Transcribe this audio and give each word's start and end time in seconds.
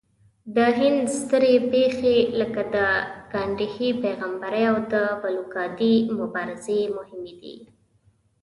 د 0.55 0.57
هند 0.79 1.01
سترې 1.19 1.55
پېښې 1.71 2.17
لکه 2.39 2.61
د 2.75 2.77
ګاندهي 3.33 3.89
پیغمبرۍ 4.03 4.63
او 4.71 4.77
د 4.93 4.95
بلوکادي 5.21 5.95
مبارزې 6.19 6.81
مهمې 6.97 7.33
دي. 7.41 7.55